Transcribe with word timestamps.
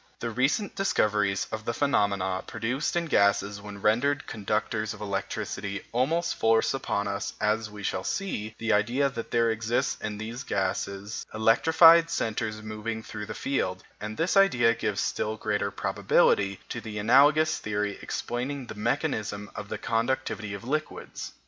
The 0.19 0.31
recent 0.31 0.75
discoveries 0.75 1.45
on 1.51 1.63
the 1.63 1.75
phenomena 1.75 2.43
produced 2.47 2.95
in 2.95 3.05
gases 3.05 3.61
when 3.61 3.83
rendered 3.83 4.25
conductors 4.25 4.95
of 4.95 5.01
electricity 5.01 5.83
almost 5.91 6.33
force 6.33 6.73
upon 6.73 7.07
us, 7.07 7.33
as 7.39 7.69
we 7.69 7.83
shall 7.83 8.03
see, 8.03 8.55
the 8.57 8.73
idea 8.73 9.11
that 9.11 9.29
there 9.29 9.51
exist 9.51 10.01
in 10.01 10.17
these 10.17 10.41
gases 10.41 11.27
electrified 11.35 12.09
centres 12.09 12.63
moving 12.63 13.03
through 13.03 13.27
the 13.27 13.35
field, 13.35 13.83
and 13.99 14.17
this 14.17 14.35
idea 14.35 14.73
gives 14.73 15.01
still 15.01 15.37
greater 15.37 15.69
probability 15.69 16.59
to 16.69 16.81
the 16.81 16.97
analogous 16.97 17.59
theory 17.59 17.99
explaining 18.01 18.65
the 18.65 18.73
mechanism 18.73 19.51
of 19.53 19.69
the 19.69 19.77
conductivity 19.77 20.55
of 20.55 20.63
liquids. 20.63 21.33